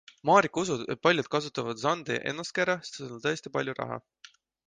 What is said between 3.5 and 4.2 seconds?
palju raha.